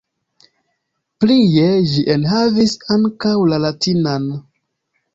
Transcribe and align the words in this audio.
Plie 1.25 1.67
ĝi 1.93 2.07
enhavis 2.15 2.77
ankaŭ 2.99 3.37
la 3.55 3.65
latinan. 3.71 4.31